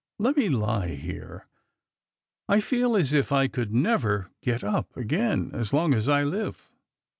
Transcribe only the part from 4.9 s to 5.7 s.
again